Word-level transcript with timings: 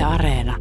Yle 0.00 0.06
Areena. 0.08 0.56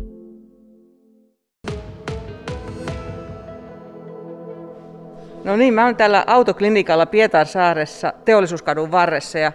No 5.43 5.55
niin, 5.57 5.73
mä 5.73 5.85
oon 5.85 5.95
täällä 5.95 6.23
autoklinikalla 6.27 7.05
Pietarsaaressa, 7.05 8.13
teollisuuskadun 8.25 8.91
varressa 8.91 9.39
ja 9.39 9.51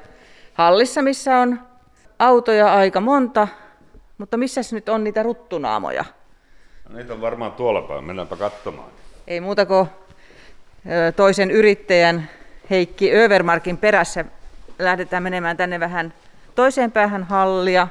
hallissa, 0.54 1.02
missä 1.02 1.38
on 1.38 1.60
autoja 2.18 2.74
aika 2.74 3.00
monta, 3.00 3.48
mutta 4.18 4.36
missä 4.36 4.60
nyt 4.72 4.88
on 4.88 5.04
niitä 5.04 5.22
ruttunaamoja? 5.22 6.04
No, 6.88 6.96
niitä 6.96 7.12
on 7.12 7.20
varmaan 7.20 7.52
tuolla 7.52 7.82
päin, 7.82 8.04
mennäänpä 8.04 8.36
katsomaan. 8.36 8.88
Ei 9.26 9.40
muuta 9.40 9.66
kuin 9.66 9.88
toisen 11.16 11.50
yrittäjän 11.50 12.28
Heikki 12.70 13.16
Övermarkin 13.16 13.76
perässä 13.76 14.24
lähdetään 14.78 15.22
menemään 15.22 15.56
tänne 15.56 15.80
vähän 15.80 16.14
toiseen 16.54 16.92
päähän 16.92 17.24
hallia. 17.24 17.88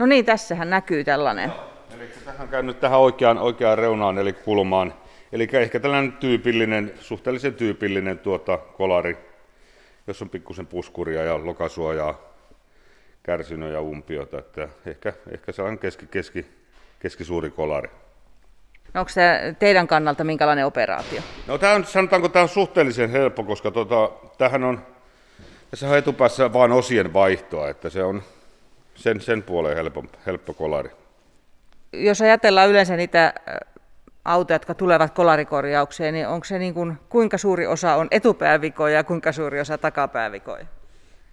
No 0.00 0.06
niin, 0.06 0.24
tässähän 0.24 0.70
näkyy 0.70 1.04
tällainen. 1.04 1.52
Eli 1.94 2.08
tähän 2.24 2.48
käyn 2.48 2.66
nyt 2.66 2.80
tähän 2.80 3.00
oikeaan, 3.00 3.38
oikeaan 3.38 3.78
reunaan, 3.78 4.18
eli 4.18 4.32
kulmaan. 4.32 4.94
Eli 5.32 5.48
ehkä 5.52 5.80
tällainen 5.80 6.12
tyypillinen, 6.12 6.92
suhteellisen 7.00 7.54
tyypillinen 7.54 8.18
tuota, 8.18 8.58
kolari, 8.58 9.16
jos 10.06 10.22
on 10.22 10.30
pikkusen 10.30 10.66
puskuria 10.66 11.24
ja 11.24 11.46
lokasuojaa, 11.46 12.18
kärsinyt 13.22 13.72
ja 13.72 13.80
umpiota. 13.80 14.38
Että 14.38 14.68
ehkä, 14.86 15.12
ehkä 15.30 15.52
sellainen 15.52 15.78
keski, 15.78 16.06
keski, 16.06 16.46
keskisuuri 17.00 17.50
kolari. 17.50 17.90
No, 18.94 19.00
onko 19.00 19.12
tämä 19.14 19.38
teidän 19.58 19.86
kannalta 19.86 20.24
minkälainen 20.24 20.66
operaatio? 20.66 21.22
No 21.46 21.58
tämä 21.58 21.72
on, 21.72 21.84
sanotaanko 21.84 22.28
tämä 22.28 22.42
on 22.42 22.48
suhteellisen 22.48 23.10
helppo, 23.10 23.44
koska 23.44 23.70
tota, 23.70 24.10
tähän 24.38 24.64
on, 24.64 24.86
tässä 25.70 25.88
on 25.88 25.98
etupäässä 25.98 26.52
vain 26.52 26.72
osien 26.72 27.12
vaihtoa, 27.12 27.68
että 27.68 27.90
se 27.90 28.02
on 28.02 28.22
sen, 29.00 29.20
sen 29.20 29.42
puoleen 29.42 29.76
helppo, 29.76 30.04
helppo 30.26 30.54
kolari. 30.54 30.90
Jos 31.92 32.22
ajatellaan 32.22 32.68
yleensä 32.68 32.96
niitä 32.96 33.34
ö, 33.48 33.80
autoja, 34.24 34.54
jotka 34.54 34.74
tulevat 34.74 35.14
kolarikorjaukseen, 35.14 36.14
niin 36.14 36.28
onko 36.28 36.44
se 36.44 36.58
niin 36.58 36.74
kuin, 36.74 36.98
kuinka 37.08 37.38
suuri 37.38 37.66
osa 37.66 37.94
on 37.94 38.08
etupäävikoja 38.10 38.94
ja 38.94 39.04
kuinka 39.04 39.32
suuri 39.32 39.60
osa 39.60 39.78
takapäävikoja? 39.78 40.66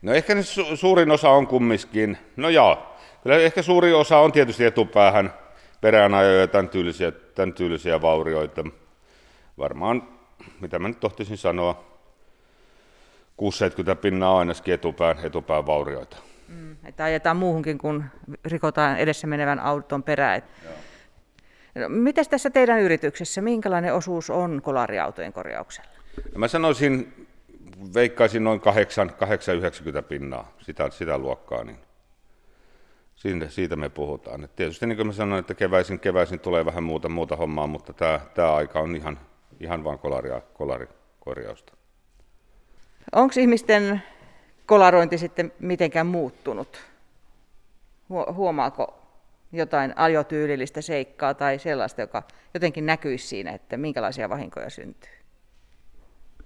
No 0.02 0.14
ehkä 0.14 0.36
ne 0.36 0.42
su- 0.42 0.75
suurin 0.75 1.11
osa 1.11 1.30
on 1.30 1.47
kumminkin, 1.47 2.17
no 2.36 2.50
joo, 2.50 2.95
kyllä 3.23 3.38
ehkä 3.38 3.61
suurin 3.61 3.95
osa 3.95 4.17
on 4.17 4.31
tietysti 4.31 4.66
etupäähän 4.66 5.33
peräänajoja 5.81 6.39
ja 6.39 6.47
tämän 6.47 6.70
tyylisiä, 6.70 7.11
tämän 7.11 7.53
tyylisiä 7.53 8.02
vaurioita. 8.02 8.64
Varmaan, 9.58 10.03
mitä 10.59 10.80
mä 10.80 10.88
nyt 10.88 10.99
tohtisin 10.99 11.38
sanoa, 11.38 11.83
6-70 13.94 13.95
pinnaa 14.02 14.39
ainakin 14.39 14.73
etupään, 14.73 15.17
etupään 15.23 15.66
vaurioita. 15.66 16.17
Että 16.86 17.03
ajetaan 17.03 17.38
muuhunkin 17.38 17.78
kuin 17.78 18.03
rikotaan 18.45 18.97
edessä 18.97 19.28
menevän 19.28 19.59
auton 19.59 20.03
perään. 20.03 20.42
No, 21.75 21.89
mites 21.89 22.28
tässä 22.28 22.50
teidän 22.50 22.80
yrityksessä, 22.80 23.42
minkälainen 23.42 23.94
osuus 23.94 24.30
on 24.30 24.61
kolariautojen 24.64 25.33
korjauksella? 25.33 25.89
No 26.33 26.39
mä 26.39 26.48
sanoisin, 26.48 27.28
veikkaisin 27.94 28.44
noin 28.44 28.61
8-90 30.00 30.02
pinnaa, 30.02 30.52
sitä, 30.59 30.89
sitä 30.89 31.17
luokkaa, 31.17 31.64
niin 31.64 31.78
siitä, 33.16 33.50
siitä 33.50 33.75
me 33.75 33.89
puhutaan. 33.89 34.44
Et 34.44 34.55
tietysti 34.55 34.88
niin 34.88 34.95
kuin 34.95 35.08
mä 35.08 35.14
sanoin, 35.14 35.39
että 35.39 35.53
keväisin, 35.53 36.00
keväisin 36.00 36.39
tulee 36.39 36.66
vähän 36.66 36.83
muuta, 36.83 37.09
muuta 37.09 37.36
hommaa, 37.36 37.67
mutta 37.67 37.94
tämä, 37.94 38.20
tämä 38.33 38.55
aika 38.55 38.80
on 38.80 38.95
ihan, 38.95 39.20
ihan 39.59 39.83
vain 39.83 40.00
kolaria, 40.00 40.42
kolarikorjausta. 40.53 41.73
Onko 43.16 43.33
ihmisten 43.39 44.02
kolarointi 44.68 45.18
sitten 45.18 45.52
mitenkään 45.60 46.08
muuttunut? 46.08 46.80
Huo- 48.10 48.34
Huomaako 48.34 49.00
jotain 49.52 49.94
ajotyylillistä 49.96 50.82
seikkaa 50.82 51.34
tai 51.34 51.60
sellaista, 51.60 52.02
joka 52.02 52.23
jotenkin 52.54 52.86
näkyisi 52.86 53.28
siinä, 53.28 53.52
että 53.52 53.78
minkälaisia 53.78 54.30
vahinkoja 54.30 54.70
syntyy? 54.70 55.12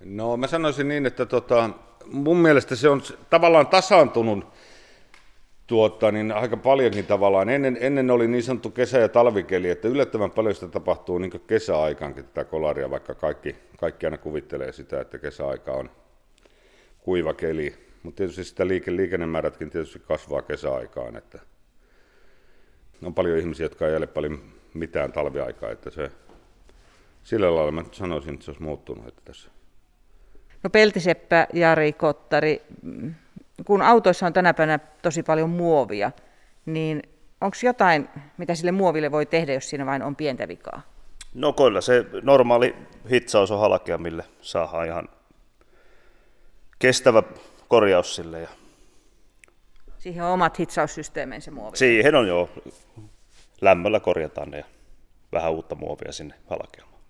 No 0.06 0.38
mä 0.38 0.48
sanoisin 0.48 0.88
niin, 0.88 1.06
että 1.06 1.26
tota, 1.26 1.70
mun 2.06 2.38
mielestä 2.38 2.76
se 2.76 2.90
on 2.90 3.02
tavallaan 3.30 3.68
tasaantunut 3.68 4.46
tuota, 5.68 6.12
niin 6.12 6.32
aika 6.32 6.58
paljonkin 6.58 7.06
tavallaan. 7.06 7.50
Ennen, 7.50 7.78
ennen 7.82 8.12
oli 8.12 8.28
niin 8.28 8.44
sanottu 8.44 8.70
kesä- 8.70 9.00
ja 9.00 9.10
talvikeli, 9.10 9.70
että 9.70 9.88
yllättävän 9.88 10.32
paljon 10.32 10.56
sitä 10.56 10.68
tapahtuu 10.68 11.18
niin 11.18 11.42
kesäaikaankin 11.48 12.26
tätä 12.26 12.44
kolaria, 12.44 12.90
vaikka 12.90 13.16
kaikki, 13.16 13.56
kaikki 13.78 14.06
aina 14.06 14.18
kuvittelee 14.18 14.72
sitä, 14.72 15.02
että 15.02 15.18
kesäaika 15.20 15.72
on 15.72 15.90
kuiva 17.00 17.34
keli. 17.34 17.91
Mutta 18.04 18.18
tietysti 18.18 18.44
sitä 18.44 18.68
liike, 18.68 18.96
liikennemäärätkin 18.96 19.70
tietysti 19.70 20.00
kasvaa 20.00 20.42
kesäaikaan, 20.42 21.16
että 21.16 21.40
on 23.04 23.14
paljon 23.14 23.38
ihmisiä, 23.38 23.66
jotka 23.66 23.88
ei 23.88 23.96
ole 23.96 24.08
paljon 24.08 24.42
mitään 24.74 25.12
talviaikaa, 25.12 25.72
että 25.72 25.90
se 25.90 26.12
sillä 27.24 27.56
lailla 27.56 27.72
mä 27.72 27.84
sanoisin, 27.92 28.34
että 28.34 28.46
se 28.46 28.52
olisi 28.52 28.64
muuttunut 28.64 29.08
että 29.08 29.22
tässä. 29.26 29.50
No 30.64 30.70
Peltiseppä, 30.70 31.48
Jari, 31.54 31.94
Kottari, 31.94 32.62
mm, 32.82 33.14
kun 33.66 33.82
autoissa 33.82 34.26
on 34.26 34.34
tänä 34.34 34.54
päivänä 34.54 34.80
tosi 35.02 35.24
paljon 35.24 35.50
muovia, 35.50 36.12
niin 36.66 37.02
onko 37.42 37.58
jotain, 37.64 38.10
mitä 38.38 38.56
sille 38.56 38.72
muoville 38.72 39.12
voi 39.12 39.26
tehdä, 39.26 39.54
jos 39.54 39.70
siinä 39.70 39.86
vain 39.86 40.04
on 40.04 40.16
pientä 40.16 40.48
vikaa? 40.48 40.82
No 41.34 41.54
kyllä 41.54 41.82
se 41.82 42.06
normaali 42.22 42.76
hitsaus 43.12 43.52
on 43.52 43.60
halkea, 43.60 43.98
mille 43.98 44.24
saadaan 44.42 44.88
ihan 44.88 45.10
kestävä 46.80 47.24
korjaus 47.72 48.16
sille. 48.16 48.40
Ja 48.40 48.48
Siihen 49.98 50.24
on 50.24 50.32
omat 50.32 50.60
hitsaussysteemensä 50.60 51.52
muoville. 51.52 51.76
siihen 51.76 52.16
on 52.16 52.28
jo 52.28 52.50
lämmöllä 53.62 54.00
korjataan 54.00 54.52
ne 54.52 54.58
ja 54.58 54.66
vähän 55.32 55.52
uutta 55.52 55.76
muovia 55.76 56.12
sinne 56.12 56.36
halkeamaan. 56.50 57.02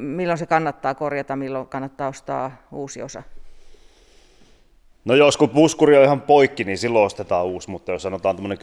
Milloin 0.00 0.38
se 0.38 0.46
kannattaa 0.46 0.94
korjata, 0.94 1.36
milloin 1.36 1.66
kannattaa 1.66 2.08
ostaa 2.08 2.66
uusi 2.72 3.02
osa? 3.02 3.22
No 5.04 5.14
jos 5.14 5.36
kun 5.36 5.50
puskuri 5.50 5.96
on 5.96 6.04
ihan 6.04 6.20
poikki, 6.20 6.64
niin 6.64 6.78
silloin 6.78 7.06
ostetaan 7.06 7.46
uusi, 7.46 7.70
mutta 7.70 7.92
jos 7.92 8.02
sanotaan 8.02 8.36
tämmöinen 8.36 8.58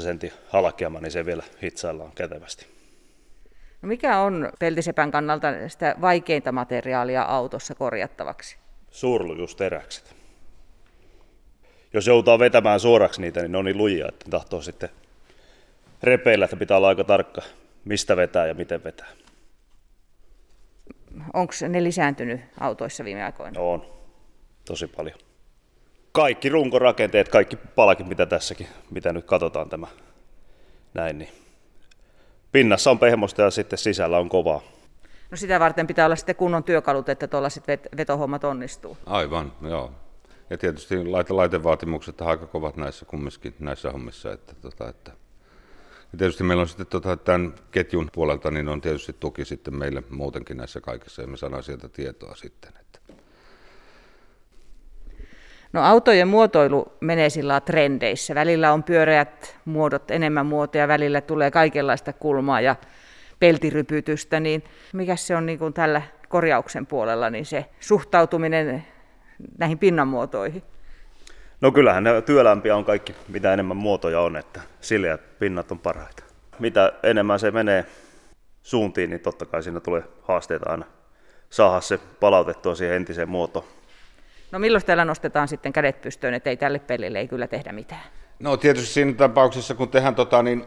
10-15 0.00 0.02
sentin 0.02 0.32
halkeama, 0.48 1.00
niin 1.00 1.12
se 1.12 1.26
vielä 1.26 1.42
hitsaillaan 1.62 2.12
kätevästi. 2.14 2.66
No 3.82 3.86
mikä 3.86 4.20
on 4.20 4.52
peltisepän 4.58 5.10
kannalta 5.10 5.48
sitä 5.68 5.94
vaikeinta 6.00 6.52
materiaalia 6.52 7.22
autossa 7.22 7.74
korjattavaksi? 7.74 8.56
Suurlujusteräkset. 8.90 10.14
Jos 11.92 12.06
joutuu 12.06 12.38
vetämään 12.38 12.80
suoraksi 12.80 13.20
niitä, 13.20 13.40
niin 13.40 13.52
ne 13.52 13.58
on 13.58 13.64
niin 13.64 13.78
lujia, 13.78 14.08
että 14.08 14.24
ne 14.26 14.30
tahtoo 14.30 14.62
sitten 14.62 14.88
repeillä, 16.02 16.44
että 16.44 16.56
pitää 16.56 16.76
olla 16.76 16.88
aika 16.88 17.04
tarkka, 17.04 17.42
mistä 17.84 18.16
vetää 18.16 18.46
ja 18.46 18.54
miten 18.54 18.84
vetää. 18.84 19.08
Onko 21.34 21.52
ne 21.68 21.84
lisääntynyt 21.84 22.40
autoissa 22.60 23.04
viime 23.04 23.24
aikoina? 23.24 23.60
No 23.60 23.70
on, 23.70 23.86
tosi 24.64 24.86
paljon. 24.86 25.18
Kaikki 26.12 26.48
runkorakenteet, 26.48 27.28
kaikki 27.28 27.56
palkit, 27.56 28.08
mitä 28.08 28.26
tässäkin, 28.26 28.66
mitä 28.90 29.12
nyt 29.12 29.24
katsotaan 29.24 29.68
tämä 29.68 29.86
näin, 30.94 31.18
niin 31.18 31.30
pinnassa 32.52 32.90
on 32.90 32.98
pehmosta 32.98 33.42
ja 33.42 33.50
sitten 33.50 33.78
sisällä 33.78 34.18
on 34.18 34.28
kovaa. 34.28 34.62
No 35.30 35.36
sitä 35.36 35.60
varten 35.60 35.86
pitää 35.86 36.06
olla 36.06 36.16
sitten 36.16 36.36
kunnon 36.36 36.64
työkalut, 36.64 37.08
että 37.08 37.26
tuollaiset 37.28 37.64
vet- 37.64 37.96
vetohommat 37.96 38.44
onnistuu. 38.44 38.98
Aivan, 39.06 39.52
joo. 39.68 39.92
Ja 40.50 40.58
tietysti 40.58 41.04
laite, 41.04 41.32
laitevaatimukset 41.32 42.20
on 42.20 42.28
aika 42.28 42.46
kovat 42.46 42.76
näissä 42.76 43.04
kumminkin 43.04 43.54
näissä 43.58 43.90
hommissa. 43.90 44.32
Että, 44.32 44.54
tota, 44.54 44.88
että. 44.88 45.12
Ja 46.12 46.18
tietysti 46.18 46.44
meillä 46.44 46.60
on 46.60 46.68
sitten 46.68 46.86
tota, 46.86 47.16
tämän 47.16 47.54
ketjun 47.70 48.10
puolelta, 48.12 48.50
niin 48.50 48.68
on 48.68 48.80
tietysti 48.80 49.16
tuki 49.20 49.44
sitten 49.44 49.74
meille 49.74 50.02
muutenkin 50.10 50.56
näissä 50.56 50.80
kaikissa, 50.80 51.22
ja 51.22 51.28
me 51.28 51.36
saadaan 51.36 51.62
sieltä 51.62 51.88
tietoa 51.88 52.34
sitten. 52.34 52.72
Että. 52.80 53.00
No 55.72 55.82
autojen 55.82 56.28
muotoilu 56.28 56.92
menee 57.00 57.30
sillä 57.30 57.60
trendeissä. 57.60 58.34
Välillä 58.34 58.72
on 58.72 58.82
pyöreät 58.82 59.56
muodot, 59.64 60.10
enemmän 60.10 60.46
muotoja, 60.46 60.88
välillä 60.88 61.20
tulee 61.20 61.50
kaikenlaista 61.50 62.12
kulmaa 62.12 62.60
ja 62.60 62.76
peltirypytystä, 63.40 64.40
niin 64.40 64.64
mikä 64.92 65.16
se 65.16 65.36
on 65.36 65.46
niin 65.46 65.58
kuin 65.58 65.72
tällä 65.72 66.02
korjauksen 66.28 66.86
puolella, 66.86 67.30
niin 67.30 67.46
se 67.46 67.66
suhtautuminen 67.80 68.84
näihin 69.58 69.78
pinnanmuotoihin? 69.78 70.62
No 71.60 71.72
kyllähän 71.72 72.04
ne 72.04 72.22
työlämpiä 72.22 72.76
on 72.76 72.84
kaikki, 72.84 73.14
mitä 73.28 73.52
enemmän 73.52 73.76
muotoja 73.76 74.20
on, 74.20 74.36
että 74.36 74.60
sileät 74.80 75.38
pinnat 75.38 75.72
on 75.72 75.78
parhaita. 75.78 76.22
Mitä 76.58 76.92
enemmän 77.02 77.38
se 77.38 77.50
menee 77.50 77.86
suuntiin, 78.62 79.10
niin 79.10 79.20
totta 79.20 79.46
kai 79.46 79.62
siinä 79.62 79.80
tulee 79.80 80.02
haasteita 80.22 80.70
aina 80.70 80.84
saada 81.50 81.80
se 81.80 81.98
palautettua 82.20 82.74
siihen 82.74 82.96
entiseen 82.96 83.28
muotoon. 83.28 83.64
No 84.52 84.58
milloin 84.58 84.84
täällä 84.84 85.04
nostetaan 85.04 85.48
sitten 85.48 85.72
kädet 85.72 86.00
pystyyn, 86.00 86.34
että 86.34 86.50
ei 86.50 86.56
tälle 86.56 86.78
pelille 86.78 87.18
ei 87.18 87.28
kyllä 87.28 87.46
tehdä 87.46 87.72
mitään? 87.72 88.02
No 88.38 88.56
tietysti 88.56 88.92
siinä 88.92 89.12
tapauksessa, 89.12 89.74
kun 89.74 89.88
tehdään 89.88 90.14
tota, 90.14 90.42
niin 90.42 90.64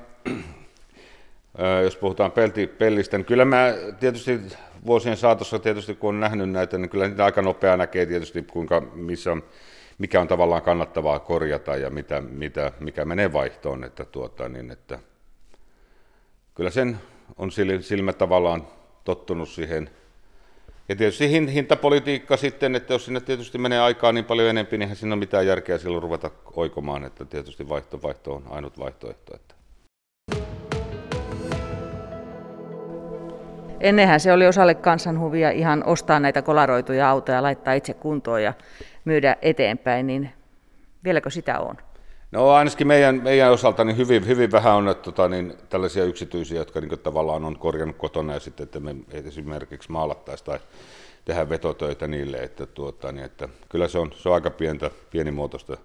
jos 1.83 1.95
puhutaan 1.95 2.31
pelti, 2.31 2.67
pellistä, 2.67 3.17
niin 3.17 3.25
kyllä 3.25 3.45
mä 3.45 3.73
tietysti 3.99 4.39
vuosien 4.85 5.17
saatossa 5.17 5.59
tietysti 5.59 5.95
kun 5.95 6.09
on 6.09 6.19
nähnyt 6.19 6.49
näitä, 6.49 6.77
niin 6.77 6.89
kyllä 6.89 7.07
niitä 7.07 7.25
aika 7.25 7.41
nopea 7.41 7.77
näkee 7.77 8.05
tietysti, 8.05 8.41
kuinka, 8.41 8.81
missä 8.81 9.37
mikä 9.97 10.21
on 10.21 10.27
tavallaan 10.27 10.61
kannattavaa 10.61 11.19
korjata 11.19 11.75
ja 11.75 11.89
mitä, 11.89 12.21
mitä, 12.21 12.71
mikä 12.79 13.05
menee 13.05 13.33
vaihtoon. 13.33 13.83
Että 13.83 14.05
tuota, 14.05 14.49
niin, 14.49 14.71
että 14.71 14.99
kyllä 16.55 16.69
sen 16.69 16.97
on 17.37 17.51
silmä 17.81 18.13
tavallaan 18.13 18.67
tottunut 19.03 19.49
siihen. 19.49 19.89
Ja 20.89 20.95
tietysti 20.95 21.29
hintapolitiikka 21.29 22.37
sitten, 22.37 22.75
että 22.75 22.93
jos 22.93 23.05
sinne 23.05 23.21
tietysti 23.21 23.57
menee 23.57 23.79
aikaa 23.79 24.11
niin 24.11 24.25
paljon 24.25 24.49
enemmän, 24.49 24.71
niin 24.71 24.81
eihän 24.81 24.97
siinä 24.97 25.13
ole 25.13 25.19
mitään 25.19 25.47
järkeä 25.47 25.77
silloin 25.77 26.03
ruveta 26.03 26.31
oikomaan, 26.53 27.05
että 27.05 27.25
tietysti 27.25 27.69
vaihto, 27.69 28.01
vaihto 28.01 28.33
on 28.33 28.43
ainut 28.49 28.79
vaihtoehto. 28.79 29.35
Että. 29.35 29.55
Ennenhän 33.83 34.19
se 34.19 34.33
oli 34.33 34.47
osalle 34.47 34.75
kansanhuvia 34.75 35.51
ihan 35.51 35.83
ostaa 35.85 36.19
näitä 36.19 36.41
kolaroituja 36.41 37.09
autoja, 37.09 37.43
laittaa 37.43 37.73
itse 37.73 37.93
kuntoon 37.93 38.43
ja 38.43 38.53
myydä 39.05 39.35
eteenpäin, 39.41 40.07
niin 40.07 40.29
vieläkö 41.03 41.29
sitä 41.29 41.59
on? 41.59 41.77
No 42.31 42.49
ainakin 42.49 42.87
meidän, 42.87 43.23
meidän 43.23 43.51
osalta 43.51 43.83
niin 43.83 43.97
hyvin, 43.97 44.27
hyvin 44.27 44.51
vähän 44.51 44.73
on 44.73 44.89
että, 44.89 45.03
tota, 45.03 45.29
niin, 45.29 45.53
tällaisia 45.69 46.03
yksityisiä, 46.03 46.57
jotka 46.57 46.81
niin, 46.81 46.99
tavallaan 46.99 47.45
on 47.45 47.59
korjannut 47.59 47.97
kotona 47.97 48.33
ja 48.33 48.39
sitten, 48.39 48.63
että 48.63 48.79
me 48.79 48.95
esimerkiksi 49.11 49.91
maalattaisiin 49.91 50.45
tai 50.45 50.59
tehdä 51.25 51.49
vetotöitä 51.49 52.07
niille, 52.07 52.37
että, 52.37 52.65
tuota, 52.65 53.11
niin, 53.11 53.25
että 53.25 53.49
kyllä 53.69 53.87
se 53.87 53.99
on, 53.99 54.11
se 54.15 54.29
on 54.29 54.35
aika 54.35 54.49
pientä, 54.49 54.91
pienimuotoista 55.11 55.77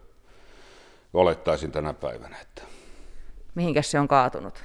olettaisin 1.15 1.73
tänä 1.73 1.93
päivänä. 1.93 2.37
Että. 2.43 2.63
Mihinkäs 3.55 3.91
se 3.91 4.01
on 4.01 4.09
kaatunut? 4.09 4.65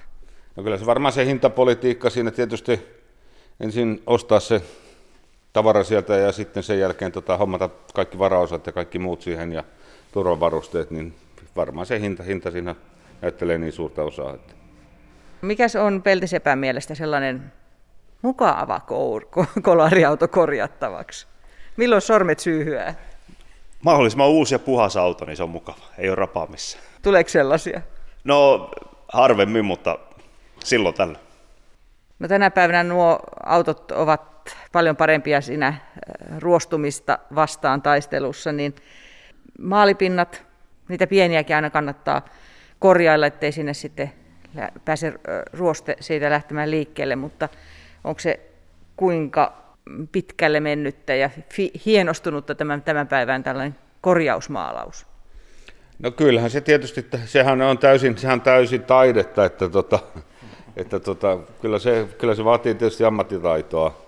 No 0.56 0.63
kyllä 0.63 0.77
se 0.77 0.85
varmaan 0.85 1.13
se 1.13 1.25
hintapolitiikka 1.25 2.09
siinä 2.09 2.31
tietysti 2.31 2.93
ensin 3.63 4.04
ostaa 4.07 4.39
se 4.39 4.62
tavara 5.54 5.83
sieltä 5.83 6.15
ja 6.15 6.31
sitten 6.31 6.63
sen 6.63 6.80
jälkeen 6.80 7.12
tota, 7.12 7.38
hommata 7.38 7.69
kaikki 7.94 8.19
varaosat 8.19 8.65
ja 8.65 8.71
kaikki 8.71 9.00
muut 9.00 9.21
siihen 9.21 9.51
ja 9.51 9.63
turvavarusteet, 10.12 10.92
niin 10.92 11.15
varmaan 11.56 11.86
se 11.86 12.00
hinta, 12.00 12.24
hinta 12.24 12.51
siinä 12.51 12.75
näyttelee 13.21 13.57
niin 13.57 13.74
suurta 13.74 14.04
osaa. 14.04 14.33
Että. 14.33 14.54
Mikäs 15.42 15.75
on 15.75 16.01
Peltisepän 16.01 16.60
mielestä 16.60 16.95
sellainen 16.95 17.54
mukava 18.21 18.81
kolariauto 19.62 20.27
korjattavaksi? 20.27 21.27
Milloin 21.77 22.01
sormet 22.01 22.39
syyhyää? 22.39 22.95
Mahdollisimman 23.81 24.30
uusi 24.30 24.56
ja 24.56 24.59
puhas 24.59 24.98
auto, 24.98 25.25
niin 25.25 25.38
se 25.38 25.44
on 25.44 25.50
mukava. 25.50 25.86
Ei 25.98 26.09
ole 26.09 26.16
rapaamissa. 26.16 26.77
Tuleeko 27.01 27.30
sellaisia? 27.30 27.81
No 28.24 28.69
harvemmin, 29.13 29.66
mutta 29.66 30.00
silloin 30.63 30.95
tällä. 30.95 31.19
No 32.24 32.30
tänä 32.30 32.52
päivänä 32.52 32.84
nuo 32.84 33.20
autot 33.46 33.92
ovat 33.92 34.56
paljon 34.72 34.96
parempia 34.96 35.42
siinä 35.42 35.68
äh, 35.68 35.78
ruostumista 36.40 37.20
vastaan 37.36 37.81
taistelussa, 37.81 38.52
niin 38.52 38.75
maalipinnat, 39.60 40.44
niitä 40.88 41.08
pieniäkin 41.08 41.56
aina 41.56 41.70
kannattaa 41.70 42.25
korjailla, 42.80 43.28
ettei 43.28 43.52
sinne 43.52 43.74
sitten 43.74 44.12
pääse 44.86 45.08
äh, 45.08 45.14
ruoste 45.54 45.98
siitä 46.00 46.30
lähtemään 46.30 46.72
liikkeelle, 46.72 47.16
mutta 47.16 47.50
onko 48.04 48.20
se 48.20 48.40
kuinka 48.96 49.64
pitkälle 50.12 50.60
mennyttä 50.60 51.16
ja 51.16 51.30
hienostunutta 51.86 52.56
tämän, 52.56 52.81
tämän 52.81 53.08
päivän 53.08 53.44
tällainen 53.44 53.76
korjausmaalaus? 54.02 55.06
No 56.00 56.12
kyllähän 56.12 56.50
se 56.50 56.62
tietysti, 56.62 57.06
sehän 57.26 57.62
on 57.62 57.78
täysin, 57.78 58.18
sehän 58.18 58.42
täysin 58.42 58.84
taidetta, 58.84 59.46
että 59.46 59.69
tota, 59.69 60.00
että 60.78 61.00
tota, 61.00 61.40
kyllä, 61.62 61.80
se, 61.80 62.08
kyllä 62.18 62.36
se 62.36 62.46
vaatii 62.46 62.75
tietysti 62.75 63.06
ammattitaitoa 63.06 64.02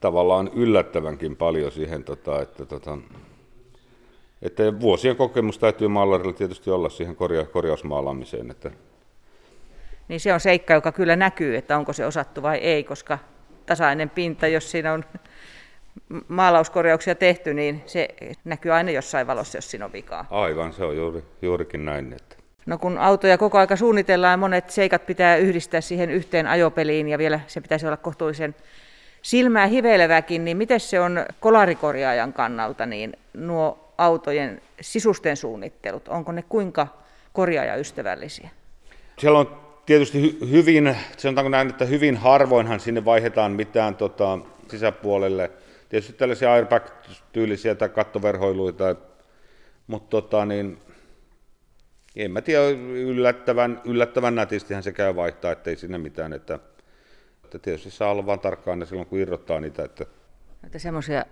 tavallaan 0.00 0.50
yllättävänkin 0.54 1.36
paljon 1.36 1.72
siihen, 1.72 2.04
tota, 2.04 2.42
että, 2.42 2.66
tota, 2.66 2.98
että 4.42 4.80
vuosien 4.80 5.16
kokemus 5.16 5.58
täytyy 5.58 5.88
maalarilla 5.88 6.32
tietysti 6.32 6.70
olla 6.70 6.88
siihen 6.88 7.16
korja, 7.16 7.44
korjausmaalaamiseen. 7.44 8.50
Että. 8.50 8.70
Niin 10.08 10.20
se 10.20 10.32
on 10.32 10.40
seikka, 10.40 10.74
joka 10.74 10.92
kyllä 10.92 11.16
näkyy, 11.16 11.56
että 11.56 11.76
onko 11.76 11.92
se 11.92 12.06
osattu 12.06 12.42
vai 12.42 12.58
ei, 12.58 12.84
koska 12.84 13.18
tasainen 13.66 14.10
pinta, 14.10 14.46
jos 14.46 14.70
siinä 14.70 14.92
on 14.92 15.04
maalauskorjauksia 16.28 17.14
tehty, 17.14 17.54
niin 17.54 17.82
se 17.86 18.08
näkyy 18.44 18.72
aina 18.72 18.90
jossain 18.90 19.26
valossa, 19.26 19.58
jos 19.58 19.70
siinä 19.70 19.84
on 19.84 19.92
vikaa. 19.92 20.26
Aivan, 20.30 20.72
se 20.72 20.84
on 20.84 20.96
juuri, 20.96 21.24
juurikin 21.42 21.84
näin. 21.84 22.12
Että. 22.12 22.37
No 22.68 22.78
kun 22.78 22.98
autoja 22.98 23.38
koko 23.38 23.58
aika 23.58 23.76
suunnitellaan, 23.76 24.38
monet 24.38 24.70
seikat 24.70 25.06
pitää 25.06 25.36
yhdistää 25.36 25.80
siihen 25.80 26.10
yhteen 26.10 26.46
ajopeliin 26.46 27.08
ja 27.08 27.18
vielä 27.18 27.40
se 27.46 27.60
pitäisi 27.60 27.86
olla 27.86 27.96
kohtuullisen 27.96 28.54
silmää 29.22 29.66
hiveileväkin, 29.66 30.44
niin 30.44 30.56
miten 30.56 30.80
se 30.80 31.00
on 31.00 31.26
kolarikorjaajan 31.40 32.32
kannalta, 32.32 32.86
niin 32.86 33.12
nuo 33.34 33.92
autojen 33.98 34.60
sisusten 34.80 35.36
suunnittelut, 35.36 36.08
onko 36.08 36.32
ne 36.32 36.44
kuinka 36.48 36.86
korjaajaystävällisiä? 37.32 38.48
Siellä 39.18 39.38
on 39.38 39.60
tietysti 39.86 40.38
hy- 40.40 40.50
hyvin, 40.50 40.96
sanotaanko 41.16 41.48
näin, 41.48 41.70
että 41.70 41.84
hyvin 41.84 42.16
harvoinhan 42.16 42.80
sinne 42.80 43.04
vaihdetaan 43.04 43.52
mitään 43.52 43.94
tota, 43.94 44.38
sisäpuolelle. 44.70 45.50
Tietysti 45.88 46.12
tällaisia 46.12 46.52
airbag-tyylisiä 46.52 47.74
tai 47.74 47.88
kattoverhoiluita, 47.88 48.96
mutta 49.86 50.10
tota, 50.10 50.44
niin, 50.44 50.78
en 52.24 52.30
mä 52.30 52.40
tiedä, 52.40 52.68
yllättävän, 52.94 53.80
yllättävän 53.84 54.34
nätistihän 54.34 54.82
se 54.82 54.92
käy 54.92 55.16
vaihtaa, 55.16 55.52
ettei 55.52 55.76
sinne 55.76 55.98
mitään, 55.98 56.32
että, 56.32 56.58
että 57.44 57.58
tietysti 57.58 57.90
saa 57.90 58.10
olla 58.10 58.26
vaan 58.26 58.40
tarkkaan 58.40 58.86
silloin, 58.86 59.08
kun 59.08 59.18
irrottaa 59.18 59.60
niitä. 59.60 59.84
Että, 59.84 60.06
että 60.66 60.78
semmoisia, 60.78 61.24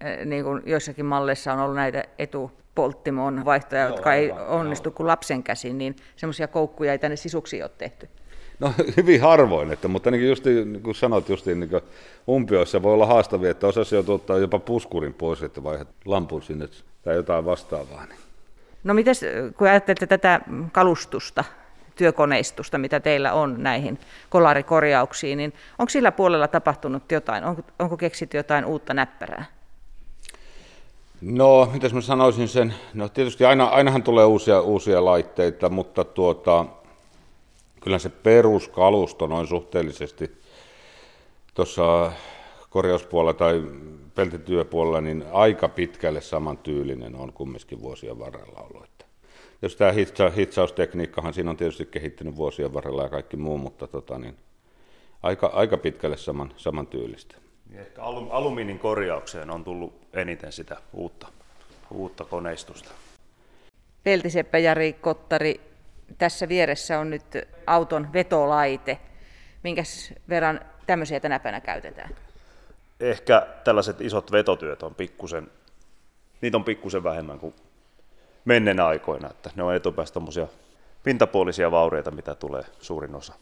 eh, 0.00 0.26
niin 0.26 0.44
kuin 0.44 0.62
joissakin 0.66 1.06
malleissa 1.06 1.52
on 1.52 1.60
ollut 1.60 1.76
näitä 1.76 2.04
etupolttimon 2.18 3.44
vaihtoja, 3.44 3.86
jotka 3.86 4.14
ei 4.14 4.30
onnistu 4.30 4.90
kuin 4.90 5.06
lapsen 5.06 5.42
käsin, 5.42 5.78
niin 5.78 5.96
semmoisia 6.16 6.48
koukkuja 6.48 6.92
ei 6.92 6.98
tänne 6.98 7.16
sisuksi 7.16 7.62
ole 7.62 7.70
tehty. 7.78 8.08
No 8.60 8.72
hyvin 8.96 9.20
harvoin, 9.20 9.72
että, 9.72 9.88
mutta 9.88 10.10
niin 10.10 10.28
just 10.28 10.44
niin 10.44 10.82
kuin 10.82 10.94
sanoit, 10.94 11.28
justiin, 11.28 11.60
niin 11.60 11.70
umpioissa 12.28 12.82
voi 12.82 12.94
olla 12.94 13.06
haastavia, 13.06 13.50
että 13.50 13.66
osasi 13.66 13.94
jo 13.94 14.04
ottaa 14.08 14.38
jopa 14.38 14.58
puskurin 14.58 15.14
pois, 15.14 15.42
että 15.42 15.62
vaihdat 15.62 15.88
lampun 16.04 16.42
sinne 16.42 16.68
tai 17.02 17.14
jotain 17.14 17.44
vastaavaa. 17.44 18.06
Niin. 18.06 18.18
No 18.84 18.94
miten, 18.94 19.14
kun 19.56 19.68
ajattelette 19.68 20.06
tätä 20.06 20.40
kalustusta, 20.72 21.44
työkoneistusta, 21.96 22.78
mitä 22.78 23.00
teillä 23.00 23.32
on 23.32 23.54
näihin 23.58 23.98
kolarikorjauksiin, 24.30 25.38
niin 25.38 25.52
onko 25.78 25.90
sillä 25.90 26.12
puolella 26.12 26.48
tapahtunut 26.48 27.12
jotain? 27.12 27.44
Onko, 27.44 27.62
onko 27.78 27.96
keksitty 27.96 28.36
jotain 28.36 28.64
uutta 28.64 28.94
näppärää? 28.94 29.44
No, 31.20 31.70
mitäs 31.72 31.94
mä 31.94 32.00
sanoisin 32.00 32.48
sen? 32.48 32.74
No 32.94 33.08
tietysti 33.08 33.44
aina, 33.44 33.64
ainahan 33.64 34.02
tulee 34.02 34.24
uusia, 34.24 34.60
uusia 34.60 35.04
laitteita, 35.04 35.68
mutta 35.68 36.04
tuota, 36.04 36.66
kyllä 37.80 37.98
se 37.98 38.08
peruskalusto 38.08 39.26
noin 39.26 39.46
suhteellisesti 39.46 40.42
tuossa 41.54 42.12
korjauspuolella 42.70 43.34
tai 43.34 43.62
peltityöpuolella, 44.14 45.00
niin 45.00 45.24
aika 45.32 45.68
pitkälle 45.68 46.20
samantyylinen 46.20 47.16
on 47.16 47.32
kumminkin 47.32 47.82
vuosien 47.82 48.18
varrella 48.18 48.60
ollut. 48.60 48.84
Että 48.84 49.04
jos 49.62 49.76
tämä 49.76 49.92
hitsa, 49.92 50.30
hitsaustekniikkahan 50.30 51.34
siinä 51.34 51.50
on 51.50 51.56
tietysti 51.56 51.86
kehittynyt 51.86 52.36
vuosien 52.36 52.74
varrella 52.74 53.02
ja 53.02 53.08
kaikki 53.08 53.36
muu, 53.36 53.58
mutta 53.58 53.86
tota, 53.86 54.18
niin, 54.18 54.36
aika, 55.22 55.46
aika 55.46 55.76
pitkälle 55.76 56.16
saman, 56.16 56.52
samantyylistä. 56.56 57.36
Niin 57.70 57.80
ehkä 57.80 58.02
alumiinin 58.30 58.78
korjaukseen 58.78 59.50
on 59.50 59.64
tullut 59.64 59.94
eniten 60.12 60.52
sitä 60.52 60.76
uutta, 60.92 61.26
uutta 61.90 62.24
koneistusta. 62.24 62.90
Peltiseppä 64.04 64.58
Jari 64.58 64.92
Kottari, 64.92 65.60
tässä 66.18 66.48
vieressä 66.48 66.98
on 66.98 67.10
nyt 67.10 67.24
auton 67.66 68.12
vetolaite. 68.12 68.98
Minkäs 69.62 70.14
verran 70.28 70.60
tämmöisiä 70.86 71.20
tänä 71.20 71.38
päivänä 71.38 71.60
käytetään? 71.60 72.10
Ehkä 73.00 73.46
tällaiset 73.64 74.00
isot 74.00 74.32
vetotyöt 74.32 74.82
on 74.82 74.94
pikkusen, 74.94 75.50
niitä 76.40 76.56
on 76.56 76.64
pikkusen 76.64 77.04
vähemmän 77.04 77.38
kuin 77.38 77.54
menneenä 78.44 78.86
aikoina, 78.86 79.30
että 79.30 79.50
ne 79.56 79.62
on 79.62 79.74
etupäästä 79.74 80.20
pintapuolisia 81.02 81.70
vaurioita, 81.70 82.10
mitä 82.10 82.34
tulee 82.34 82.62
suurin 82.80 83.14
osa. 83.14 83.34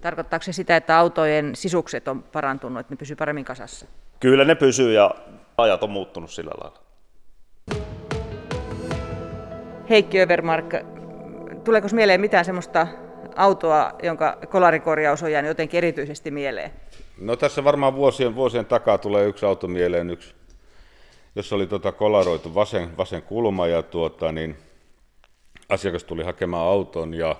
Tarkoittaako 0.00 0.42
se 0.42 0.52
sitä, 0.52 0.76
että 0.76 0.98
autojen 0.98 1.56
sisukset 1.56 2.08
on 2.08 2.22
parantunut, 2.22 2.80
että 2.80 2.92
ne 2.92 2.96
pysyy 2.96 3.16
paremmin 3.16 3.44
kasassa? 3.44 3.86
Kyllä 4.20 4.44
ne 4.44 4.54
pysyy 4.54 4.92
ja 4.92 5.14
ajat 5.56 5.82
on 5.82 5.90
muuttunut 5.90 6.30
sillä 6.30 6.50
lailla. 6.60 6.78
Heikki 9.90 10.20
Övermark, 10.20 10.74
tuleeko 11.64 11.88
mieleen 11.92 12.20
mitään 12.20 12.44
sellaista 12.44 12.86
autoa, 13.36 13.92
jonka 14.02 14.38
kolarikorjaus 14.48 15.22
on 15.22 15.32
jäänyt 15.32 15.48
jotenkin 15.48 15.78
erityisesti 15.78 16.30
mieleen? 16.30 16.72
No 17.20 17.36
tässä 17.36 17.64
varmaan 17.64 17.94
vuosien, 17.94 18.34
vuosien 18.34 18.66
takaa 18.66 18.98
tulee 18.98 19.26
yksi 19.26 19.46
auto 19.46 19.68
mieleen, 19.68 20.10
yksi, 20.10 20.34
jossa 21.36 21.56
oli 21.56 21.66
tota 21.66 21.92
kolaroitu 21.92 22.54
vasen, 22.54 22.96
vasen 22.96 23.22
kulma 23.22 23.66
ja 23.66 23.82
tuota, 23.82 24.32
niin 24.32 24.56
asiakas 25.68 26.04
tuli 26.04 26.24
hakemaan 26.24 26.68
auton 26.68 27.14
ja 27.14 27.36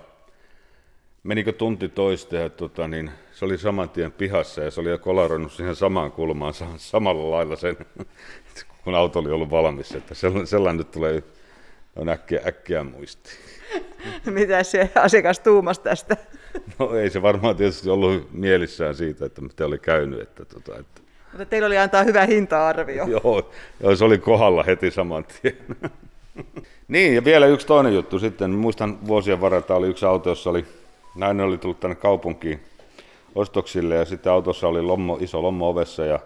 menikö 1.22 1.52
tunti 1.52 1.88
toista 1.88 2.36
ja 2.36 2.50
tuota, 2.50 2.88
niin 2.88 3.10
se 3.32 3.44
oli 3.44 3.58
saman 3.58 3.90
tien 3.90 4.12
pihassa 4.12 4.62
ja 4.62 4.70
se 4.70 4.80
oli 4.80 4.98
kolaroinut 4.98 5.52
siihen 5.52 5.76
samaan 5.76 6.12
kulmaan 6.12 6.54
samalla 6.76 7.30
lailla 7.30 7.56
sen 7.56 7.76
kun 8.84 8.94
auto 8.94 9.18
oli 9.18 9.30
ollut 9.30 9.50
valmis. 9.50 9.92
Että 9.92 10.14
sellainen, 10.14 10.46
sellainen 10.46 10.78
nyt 10.78 10.90
tulee 10.90 11.22
on 11.96 12.08
äkkiä, 12.08 12.40
äkkiä 12.46 12.84
muistiin. 12.84 13.36
Mitä 14.30 14.62
se 14.62 14.90
asiakas 14.94 15.38
tuumasi 15.38 15.80
tästä? 15.80 16.16
No 16.78 16.96
ei 16.96 17.10
se 17.10 17.22
varmaan 17.22 17.56
tietysti 17.56 17.90
ollut 17.90 18.32
mielissään 18.32 18.94
siitä, 18.94 19.26
että 19.26 19.40
mitä 19.40 19.66
oli 19.66 19.78
käynyt. 19.78 20.20
Että, 20.20 20.44
tota, 20.44 20.78
että... 20.78 21.00
Mutta 21.32 21.46
teillä 21.46 21.66
oli 21.66 21.78
antaa 21.78 22.02
hyvä 22.02 22.26
hinta-arvio. 22.26 23.06
Joo, 23.22 23.50
joo, 23.80 23.96
se 23.96 24.04
oli 24.04 24.18
kohdalla 24.18 24.62
heti 24.62 24.90
saman 24.90 25.24
tien. 25.24 25.56
niin, 26.88 27.14
ja 27.14 27.24
vielä 27.24 27.46
yksi 27.46 27.66
toinen 27.66 27.94
juttu 27.94 28.18
sitten. 28.18 28.50
Muistan 28.50 29.06
vuosien 29.06 29.40
varrella 29.40 29.74
oli 29.76 29.88
yksi 29.88 30.06
auto, 30.06 30.28
jossa 30.28 30.50
oli, 30.50 30.64
nainen 31.14 31.46
oli 31.46 31.58
tullut 31.58 31.80
tänne 31.80 31.94
kaupunkiin 31.94 32.60
ostoksille 33.34 33.94
ja 33.94 34.04
sitten 34.04 34.32
autossa 34.32 34.68
oli 34.68 34.82
lommo, 34.82 35.18
iso 35.20 35.42
lommo 35.42 35.68
ovessa 35.68 36.04
ja 36.04 36.18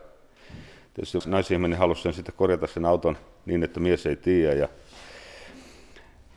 tietysti 0.95 1.19
naisihminen 1.27 1.79
halusi 1.79 2.03
sen 2.03 2.13
sitten 2.13 2.35
korjata 2.37 2.67
sen 2.67 2.85
auton 2.85 3.17
niin, 3.47 3.63
että 3.63 3.81
mies 3.81 4.07
ei 4.07 4.17
tiedä 4.17 4.55
ja 4.55 4.69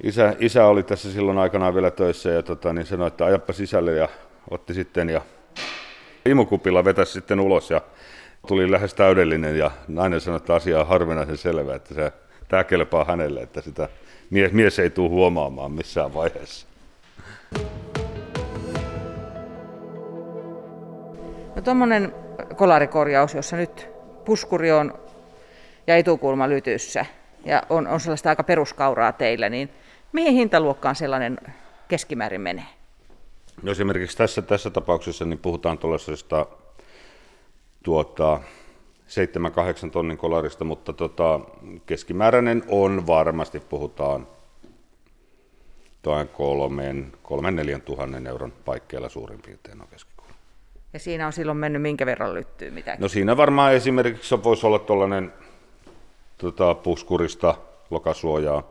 isä, 0.03 0.35
isä 0.39 0.65
oli 0.65 0.83
tässä 0.83 1.11
silloin 1.11 1.37
aikanaan 1.37 1.73
vielä 1.73 1.91
töissä 1.91 2.29
ja 2.29 2.43
tota, 2.43 2.73
niin 2.73 2.85
sanoi, 2.85 3.07
että 3.07 3.25
ajappa 3.25 3.53
sisälle 3.53 3.93
ja 3.93 4.09
otti 4.49 4.73
sitten 4.73 5.09
ja 5.09 5.21
imukupilla 6.25 6.85
vetäisi 6.85 7.11
sitten 7.11 7.39
ulos 7.39 7.69
ja 7.69 7.81
tuli 8.47 8.71
lähes 8.71 8.93
täydellinen 8.93 9.57
ja 9.57 9.71
nainen 9.87 10.21
sanoi, 10.21 10.37
että 10.37 10.55
asia 10.55 10.79
on 10.79 10.87
harvinaisen 10.87 11.37
selvä, 11.37 11.75
että 11.75 11.93
se, 11.93 12.11
tämä 12.47 12.63
kelpaa 12.63 13.05
hänelle, 13.05 13.41
että 13.41 13.61
sitä 13.61 13.89
mies, 14.29 14.51
mies 14.51 14.79
ei 14.79 14.89
tule 14.89 15.09
huomaamaan 15.09 15.71
missään 15.71 16.13
vaiheessa. 16.13 16.67
No 21.55 21.61
tuommoinen 21.63 22.13
kolarikorjaus, 22.55 23.33
jossa 23.33 23.55
nyt 23.55 23.87
puskuri 24.25 24.71
on 24.71 24.93
ja 25.87 25.95
etukulma 25.95 26.49
lytyssä 26.49 27.05
ja 27.45 27.63
on, 27.69 27.87
on 27.87 27.99
sellaista 27.99 28.29
aika 28.29 28.43
peruskauraa 28.43 29.11
teillä, 29.11 29.49
niin 29.49 29.69
mihin 30.11 30.33
hintaluokkaan 30.33 30.95
sellainen 30.95 31.37
keskimäärin 31.87 32.41
menee? 32.41 32.65
No 33.63 33.71
esimerkiksi 33.71 34.17
tässä, 34.17 34.41
tässä 34.41 34.69
tapauksessa 34.69 35.25
niin 35.25 35.39
puhutaan 35.39 35.77
tuollaisesta 35.77 36.45
tuota, 37.83 38.39
7-8 39.87 39.91
tonnin 39.91 40.17
kolarista, 40.17 40.63
mutta 40.63 40.93
tota, 40.93 41.39
keskimääräinen 41.85 42.63
on 42.67 43.07
varmasti, 43.07 43.59
puhutaan 43.59 44.27
kolmen, 46.33 47.11
kolmen 47.23 47.55
neljän 47.55 47.81
tuhannen 47.81 48.27
euron 48.27 48.53
paikkeilla 48.65 49.09
suurin 49.09 49.41
piirtein 49.41 49.81
on 49.81 49.87
keskikoulu. 49.87 50.31
Ja 50.93 50.99
siinä 50.99 51.27
on 51.27 51.33
silloin 51.33 51.57
mennyt 51.57 51.81
minkä 51.81 52.05
verran 52.05 52.33
lyttyy 52.33 52.71
mitäkin? 52.71 53.01
No 53.01 53.07
siinä 53.07 53.37
varmaan 53.37 53.73
esimerkiksi 53.73 54.43
voisi 54.43 54.67
olla 54.67 54.79
tuollainen 54.79 55.33
tota, 56.37 56.75
puskurista 56.75 57.55
lokasuojaa, 57.89 58.63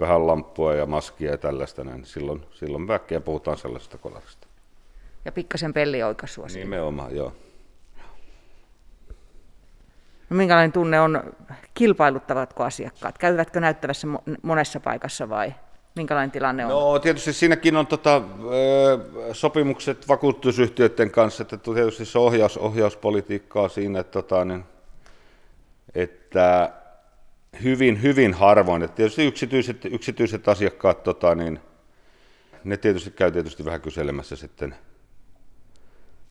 vähän 0.00 0.26
lamppua 0.26 0.74
ja 0.74 0.86
maskia 0.86 1.30
ja 1.30 1.38
tällaista, 1.38 1.84
niin 1.84 2.04
silloin, 2.06 2.46
silloin 2.52 2.88
väkkiä 2.88 3.20
puhutaan 3.20 3.56
sellaisesta 3.56 3.98
kolarista. 3.98 4.46
Ja 5.24 5.32
pikkasen 5.32 5.72
pellioikaisua 5.72 6.46
Nimenomaan, 6.54 7.16
joo. 7.16 7.32
No, 10.30 10.36
minkälainen 10.36 10.72
tunne 10.72 11.00
on, 11.00 11.34
kilpailuttavatko 11.74 12.64
asiakkaat? 12.64 13.18
Käyvätkö 13.18 13.60
näyttävässä 13.60 14.06
monessa 14.42 14.80
paikassa 14.80 15.28
vai 15.28 15.54
minkälainen 15.94 16.30
tilanne 16.30 16.66
on? 16.66 16.70
No 16.70 16.98
tietysti 16.98 17.32
siinäkin 17.32 17.76
on 17.76 17.86
tota, 17.86 18.22
sopimukset 19.32 20.08
vakuutusyhtiöiden 20.08 21.10
kanssa, 21.10 21.42
että 21.42 21.56
tietysti 21.56 22.04
se 22.04 22.18
ohjaus, 22.18 22.56
ohjauspolitiikkaa 22.56 23.68
siinä, 23.68 24.00
että, 24.00 24.22
tota, 24.22 24.44
niin, 24.44 24.64
että 25.94 26.72
hyvin, 27.62 28.02
hyvin 28.02 28.34
harvoin. 28.34 28.82
Että 28.82 28.96
tietysti 28.96 29.26
yksityiset, 29.26 29.84
yksityiset 29.84 30.48
asiakkaat, 30.48 31.02
tota, 31.02 31.34
niin, 31.34 31.60
ne 32.64 32.76
tietysti 32.76 33.10
käy 33.10 33.32
tietysti 33.32 33.64
vähän 33.64 33.80
kyselemässä 33.80 34.36
sitten 34.36 34.74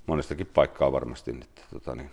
monestakin 0.07 0.47
paikkaa 0.47 0.91
varmasti. 0.91 1.31
Että, 1.31 1.61
tota, 1.73 1.95
niin. 1.95 2.11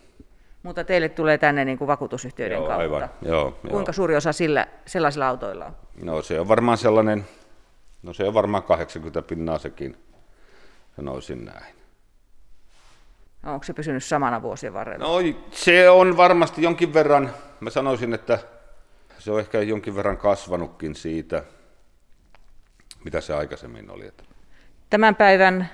Mutta 0.62 0.84
teille 0.84 1.08
tulee 1.08 1.38
tänne 1.38 1.64
niin 1.64 1.78
kuin 1.78 1.88
vakuutusyhtiöiden 1.88 2.56
joo, 2.56 2.66
kautta. 2.66 2.82
Aivan, 2.82 3.10
joo, 3.22 3.50
Kuinka 3.50 3.90
joo. 3.90 3.92
suuri 3.92 4.16
osa 4.16 4.32
sillä, 4.32 4.66
sellaisilla 4.86 5.28
autoilla 5.28 5.66
on? 5.66 5.76
No 6.02 6.22
se 6.22 6.40
on 6.40 6.48
varmaan 6.48 6.78
sellainen, 6.78 7.24
no 8.02 8.12
se 8.12 8.24
on 8.24 8.34
varmaan 8.34 8.62
80 8.62 9.22
pinnaa 9.22 9.58
sekin, 9.58 9.96
sanoisin 10.96 11.44
näin. 11.44 11.76
Onko 13.46 13.64
se 13.64 13.72
pysynyt 13.72 14.04
samana 14.04 14.42
vuosien 14.42 14.74
varrella? 14.74 15.06
No 15.06 15.18
se 15.50 15.90
on 15.90 16.16
varmasti 16.16 16.62
jonkin 16.62 16.94
verran, 16.94 17.30
mä 17.60 17.70
sanoisin, 17.70 18.14
että 18.14 18.38
se 19.18 19.32
on 19.32 19.40
ehkä 19.40 19.62
jonkin 19.62 19.96
verran 19.96 20.16
kasvanutkin 20.16 20.94
siitä, 20.94 21.42
mitä 23.04 23.20
se 23.20 23.34
aikaisemmin 23.34 23.90
oli. 23.90 24.12
Tämän 24.90 25.14
päivän 25.14 25.68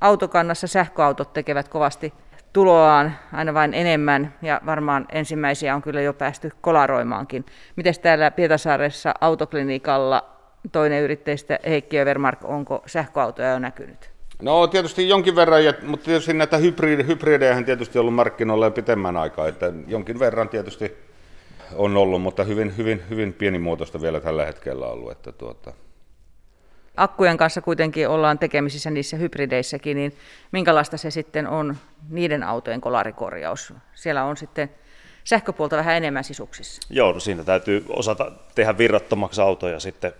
autokannassa 0.00 0.66
sähköautot 0.66 1.32
tekevät 1.32 1.68
kovasti 1.68 2.14
tuloaan 2.52 3.16
aina 3.32 3.54
vain 3.54 3.74
enemmän 3.74 4.34
ja 4.42 4.60
varmaan 4.66 5.06
ensimmäisiä 5.12 5.74
on 5.74 5.82
kyllä 5.82 6.00
jo 6.00 6.12
päästy 6.12 6.50
kolaroimaankin. 6.60 7.46
Miten 7.76 7.94
täällä 8.02 8.30
Pietasaaressa 8.30 9.14
autoklinikalla 9.20 10.30
toinen 10.72 11.02
yrittäjistä 11.02 11.58
Heikki 11.66 12.00
Övermark, 12.00 12.44
onko 12.44 12.82
sähköautoja 12.86 13.50
jo 13.50 13.58
näkynyt? 13.58 14.15
No 14.42 14.66
tietysti 14.66 15.08
jonkin 15.08 15.36
verran, 15.36 15.62
mutta 15.82 16.04
tietysti 16.04 16.32
näitä 16.32 16.56
hybride, 16.56 17.06
hybridejä 17.06 17.62
tietysti 17.62 17.98
ollut 17.98 18.14
markkinoilla 18.14 18.64
jo 18.64 18.70
pitemmän 18.70 19.16
aikaa, 19.16 19.48
että 19.48 19.72
jonkin 19.86 20.18
verran 20.18 20.48
tietysti 20.48 20.96
on 21.74 21.96
ollut, 21.96 22.22
mutta 22.22 22.44
hyvin, 22.44 22.76
hyvin, 22.76 23.02
hyvin 23.10 23.32
pienimuotoista 23.32 24.00
vielä 24.00 24.20
tällä 24.20 24.46
hetkellä 24.46 24.86
ollut. 24.86 25.12
Että 25.12 25.32
tuota. 25.32 25.72
Akkujen 26.96 27.36
kanssa 27.36 27.60
kuitenkin 27.60 28.08
ollaan 28.08 28.38
tekemisissä 28.38 28.90
niissä 28.90 29.16
hybrideissäkin, 29.16 29.96
niin 29.96 30.12
minkälaista 30.52 30.96
se 30.96 31.10
sitten 31.10 31.46
on 31.46 31.76
niiden 32.08 32.42
autojen 32.42 32.80
kolarikorjaus? 32.80 33.74
Siellä 33.94 34.24
on 34.24 34.36
sitten 34.36 34.70
sähköpuolta 35.24 35.76
vähän 35.76 35.96
enemmän 35.96 36.24
sisuksissa. 36.24 36.82
Joo, 36.90 37.12
no 37.12 37.20
siinä 37.20 37.44
täytyy 37.44 37.84
osata 37.88 38.32
tehdä 38.54 38.78
virrattomaksi 38.78 39.40
autoja 39.40 39.80
sitten 39.80 40.12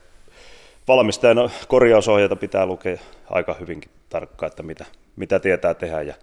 valmistajan 0.89 1.51
korjausohjeita 1.69 2.37
pitää 2.37 2.67
lukea 2.67 2.97
aika 3.31 3.55
hyvinkin 3.55 3.91
tarkkaan, 4.09 4.51
että 4.51 4.63
mitä, 4.63 4.85
mitä 5.17 5.39
tietää 5.39 5.75
tehdä 5.75 6.03
ja 6.03 6.15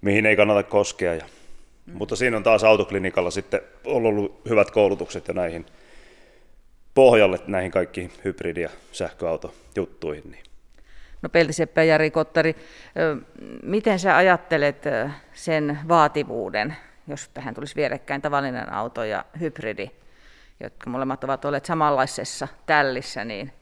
mihin 0.00 0.26
ei 0.26 0.36
kannata 0.36 0.62
koskea. 0.62 1.14
Ja, 1.14 1.24
mm. 1.86 1.96
Mutta 1.98 2.16
siinä 2.16 2.36
on 2.36 2.42
taas 2.42 2.64
autoklinikalla 2.64 3.30
sitten 3.30 3.60
ollut 3.84 4.40
hyvät 4.48 4.70
koulutukset 4.70 5.28
jo 5.28 5.34
näihin 5.34 5.66
pohjalle 6.94 7.38
näihin 7.46 7.70
kaikkiin 7.70 8.12
hybridi- 8.24 8.60
ja 8.60 8.70
sähköautojuttuihin. 8.92 10.30
Niin. 10.30 10.44
No 11.22 11.28
Peltiseppä 11.28 11.82
ja 11.82 11.88
Jari 11.88 12.10
Kottari, 12.10 12.56
miten 13.62 13.98
sä 13.98 14.16
ajattelet 14.16 14.84
sen 15.32 15.78
vaativuuden, 15.88 16.76
jos 17.08 17.28
tähän 17.28 17.54
tulisi 17.54 17.76
vierekkäin 17.76 18.22
tavallinen 18.22 18.72
auto 18.72 19.04
ja 19.04 19.24
hybridi, 19.40 19.90
jotka 20.60 20.90
molemmat 20.90 21.24
ovat 21.24 21.44
olleet 21.44 21.64
samanlaisessa 21.64 22.48
tällissä, 22.66 23.24
niin 23.24 23.52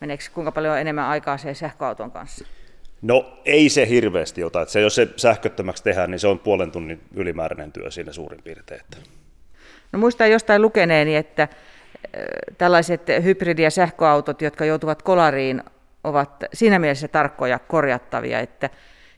meneekö 0.00 0.24
kuinka 0.34 0.52
paljon 0.52 0.78
enemmän 0.78 1.06
aikaa 1.06 1.38
se 1.38 1.54
sähköauton 1.54 2.10
kanssa? 2.10 2.44
No 3.02 3.38
ei 3.44 3.68
se 3.68 3.88
hirveästi 3.88 4.44
ota. 4.44 4.62
Että 4.62 4.72
se, 4.72 4.80
jos 4.80 4.94
se 4.94 5.08
sähköttömäksi 5.16 5.82
tehdään, 5.82 6.10
niin 6.10 6.18
se 6.18 6.28
on 6.28 6.38
puolen 6.38 6.70
tunnin 6.70 7.00
ylimääräinen 7.14 7.72
työ 7.72 7.90
siinä 7.90 8.12
suurin 8.12 8.42
piirtein. 8.42 8.80
No 9.92 9.98
muistan 9.98 10.30
jostain 10.30 10.62
lukeneeni, 10.62 11.16
että 11.16 11.48
tällaiset 12.58 13.02
hybridi- 13.22 13.62
ja 13.62 13.70
sähköautot, 13.70 14.42
jotka 14.42 14.64
joutuvat 14.64 15.02
kolariin, 15.02 15.62
ovat 16.04 16.44
siinä 16.52 16.78
mielessä 16.78 17.08
tarkkoja 17.08 17.58
korjattavia, 17.58 18.40
että 18.40 18.70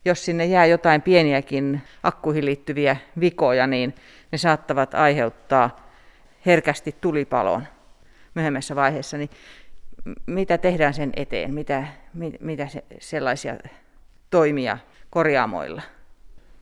jos 0.04 0.24
sinne 0.24 0.46
jää 0.46 0.66
jotain 0.66 1.02
pieniäkin 1.02 1.80
akkuihin 2.02 2.44
liittyviä 2.44 2.96
vikoja, 3.20 3.66
niin 3.66 3.94
ne 4.32 4.38
saattavat 4.38 4.94
aiheuttaa 4.94 5.90
herkästi 6.46 6.94
tulipalon 7.00 7.66
myöhemmässä 8.34 8.76
vaiheessa. 8.76 9.16
Niin 9.16 9.30
mitä 10.26 10.58
tehdään 10.58 10.94
sen 10.94 11.12
eteen? 11.16 11.54
Mitä, 11.54 11.86
mitä 12.40 12.68
se, 12.68 12.84
sellaisia 13.00 13.56
toimia 14.30 14.78
korjaamoilla? 15.10 15.82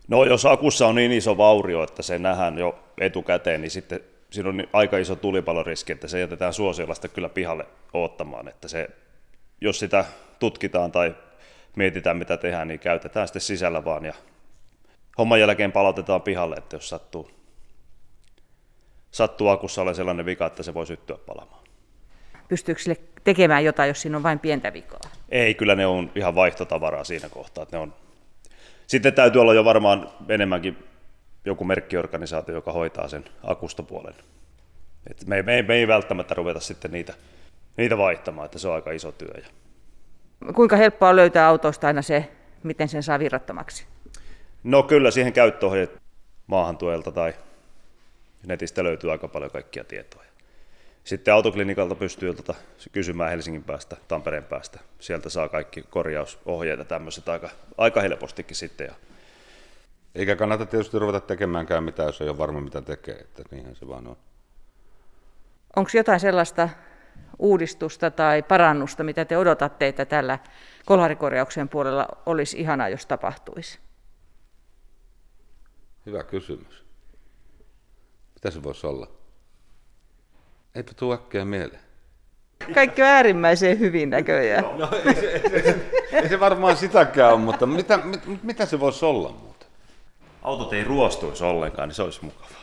No 0.09 0.25
jos 0.25 0.47
akussa 0.47 0.87
on 0.87 0.95
niin 0.95 1.13
iso 1.13 1.37
vaurio, 1.37 1.83
että 1.83 2.03
se 2.03 2.19
nähdään 2.19 2.59
jo 2.59 2.79
etukäteen, 3.01 3.61
niin 3.61 3.71
sitten 3.71 4.01
siinä 4.31 4.49
on 4.49 4.65
aika 4.73 4.99
iso 4.99 5.17
tulipaloriski, 5.17 5.93
että 5.93 6.09
se 6.09 6.21
jätetään 6.21 6.53
suosiolasta 6.53 7.09
kyllä 7.09 7.29
pihalle 7.29 7.67
odottamaan, 7.93 8.49
että 8.49 8.69
se, 8.69 8.89
jos 9.61 9.79
sitä 9.79 10.05
tutkitaan 10.39 10.93
tai 10.93 11.15
mietitään 11.77 12.17
mitä 12.17 12.37
tehdään, 12.37 12.69
niin 12.69 12.81
käytetään 12.81 13.29
sitten 13.29 13.43
sisällä 13.43 13.85
vaan 13.85 14.05
ja 14.05 14.15
homman 15.19 15.41
jälkeen 15.41 15.73
palautetaan 15.73 16.23
pihalle, 16.23 16.57
että 16.57 16.77
jos 16.77 16.89
sattuu, 16.89 17.31
sattuu 19.11 19.49
akussa 19.49 19.83
ole 19.83 19.95
sellainen 19.95 20.27
vika, 20.27 20.47
että 20.47 20.63
se 20.63 20.75
voi 20.75 20.87
syttyä 20.87 21.19
palamaan. 21.27 21.66
Pystyykö 22.49 22.83
sille 22.83 22.97
tekemään 23.25 23.65
jotain, 23.65 23.89
jos 23.89 24.03
siinä 24.03 24.17
on 24.17 24.23
vain 24.23 24.39
pientä 24.39 24.73
vikaa? 24.73 25.01
Ei, 25.29 25.55
kyllä 25.55 25.75
ne 25.75 25.87
on 25.87 26.11
ihan 26.15 26.35
vaihtotavaraa 26.35 27.05
siinä 27.05 27.29
kohtaa. 27.29 27.63
Että 27.63 27.77
ne 27.77 27.81
on... 27.83 27.95
Sitten 28.87 29.15
täytyy 29.15 29.41
olla 29.41 29.55
jo 29.55 29.65
varmaan 29.65 30.11
enemmänkin 30.29 30.77
joku 31.45 31.65
merkkiorganisaatio, 31.65 32.55
joka 32.55 32.73
hoitaa 32.73 33.09
sen 33.09 33.25
akustopuolen. 33.43 34.15
Et 35.11 35.27
me, 35.27 35.43
me, 35.43 35.63
me 35.63 35.75
ei 35.75 35.89
välttämättä 35.89 36.35
ruveta 36.35 36.61
sitten 36.61 36.91
niitä, 36.91 37.15
niitä 37.77 37.99
vaihtamaan, 37.99 38.47
että 38.47 38.59
se 38.59 38.69
on 38.69 38.75
aika 38.75 38.91
iso 38.91 39.13
työ. 39.13 39.43
Kuinka 40.55 40.77
helppoa 40.77 41.09
on 41.09 41.17
löytää 41.17 41.49
autosta 41.49 41.87
aina 41.87 42.03
se, 42.03 42.33
miten 42.63 42.89
sen 42.89 43.03
saa 43.03 43.19
virrattomaksi? 43.19 43.87
No 44.65 44.83
kyllä 44.83 45.11
siihen 45.11 45.33
käyttöohjeet 45.33 46.03
maahantuelta 46.47 47.13
tai 47.13 47.35
netistä 48.47 48.85
löytyy 48.85 49.11
aika 49.11 49.29
paljon 49.29 49.51
kaikkia 49.51 49.85
tietoja. 49.85 50.27
Sitten 51.07 51.35
autoklinikalta 51.35 51.95
pystyy 51.95 52.35
tuota 52.35 52.55
kysymään 52.93 53.31
Helsingin 53.31 53.65
päästä, 53.65 53.97
Tampereen 54.09 54.45
päästä. 54.45 54.81
Sieltä 55.01 55.29
saa 55.29 55.49
kaikki 55.49 55.83
korjausohjeita 55.83 56.85
tämmöiset 56.85 57.29
aika, 57.29 57.51
aika 57.79 58.01
helpostikin 58.01 58.57
sitten. 58.57 58.91
Eikä 60.15 60.37
kannata 60.37 60.67
tietysti 60.67 60.99
ruveta 60.99 61.21
tekemäänkään 61.21 61.85
mitään, 61.85 62.07
jos 62.07 62.21
ei 62.21 62.29
ole 62.29 62.39
varma 62.39 62.61
mitä 62.61 62.83
tekee, 62.83 63.15
että 63.15 63.43
niinhän 63.51 63.77
se 63.77 63.89
vaan 63.89 64.07
on. 64.07 64.17
Onko 65.77 65.91
jotain 65.95 66.21
sellaista 66.21 66.69
uudistusta 67.39 68.11
tai 68.11 68.43
parannusta, 68.43 69.05
mitä 69.05 69.25
te 69.25 69.37
odotatte, 69.37 69.89
että 69.89 70.05
tällä 70.05 70.39
kolharikorjauksen 70.87 71.69
puolella 71.69 72.09
olisi 72.27 72.61
ihanaa, 72.61 72.89
jos 72.89 73.07
tapahtuisi? 73.07 73.79
Hyvä 76.07 76.23
kysymys. 76.23 76.85
Mitä 78.35 78.51
se 78.51 78.63
voisi 78.63 78.87
olla? 78.87 79.26
Eipä 80.77 80.93
tuu 80.97 81.13
äkkiä 81.13 81.45
mieleen. 81.45 81.81
Kaikki 82.75 83.03
on 83.03 83.09
äärimmäisen 83.09 83.79
hyvin 83.79 84.11
näköjään. 84.11 84.65
No, 84.79 84.89
ei, 85.05 85.15
se, 85.15 85.43
ei, 85.53 85.63
se, 85.63 85.77
ei 86.13 86.29
se 86.29 86.41
varmaan 86.41 86.77
sitäkään 86.77 87.33
ole, 87.33 87.41
mutta 87.41 87.67
mitä, 87.67 87.97
mit, 87.97 88.43
mitä 88.43 88.67
se 88.67 88.81
voisi 88.81 89.05
olla 89.05 89.35
muuten? 89.43 89.69
Autot 90.43 90.73
ei 90.73 90.85
ruostuisi 90.85 91.45
ollenkaan, 91.45 91.89
niin 91.89 91.97
se 91.97 92.03
olisi 92.03 92.25
mukavaa. 92.25 92.57